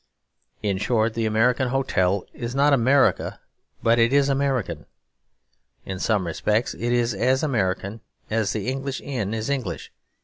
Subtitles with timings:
[0.63, 3.39] In short, the American hotel is not America;
[3.83, 4.87] but it is American.
[5.85, 9.91] In some respects it is as American as the English inn is English.